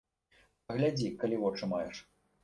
Паглядзі, 0.69 1.09
калі 1.23 1.37
вочы 1.43 1.69
маеш. 1.75 2.01